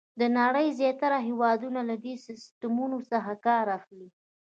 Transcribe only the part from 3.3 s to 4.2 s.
کار اخلي.